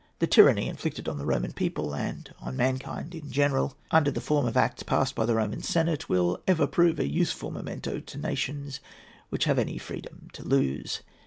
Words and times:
The 0.17 0.25
tyranny 0.25 0.67
inflicted 0.67 1.07
on 1.07 1.19
the 1.19 1.27
Roman 1.27 1.53
people, 1.53 1.93
and 1.93 2.33
on 2.39 2.57
mankind 2.57 3.13
in 3.13 3.29
general, 3.29 3.77
under 3.91 4.09
the 4.09 4.19
form 4.19 4.47
of 4.47 4.57
acts 4.57 4.81
passed 4.81 5.13
by 5.13 5.27
the 5.27 5.35
Roman 5.35 5.61
senate, 5.61 6.09
will 6.09 6.41
ever 6.47 6.65
prove 6.65 6.97
a 6.97 7.07
useful 7.07 7.51
memento 7.51 7.99
to 7.99 8.17
nations 8.17 8.79
which 9.29 9.43
have 9.45 9.59
any 9.59 9.77
freedom 9.77 10.27
to 10.33 10.41
lose. 10.43 11.03